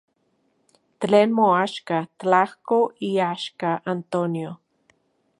[0.99, 2.79] Tlen moaxka, tlajko
[3.13, 4.51] iaxka Antonio.